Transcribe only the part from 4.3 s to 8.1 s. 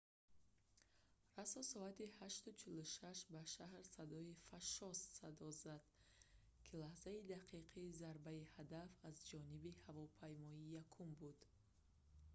фашшос зад ки лаҳзаи дақиқи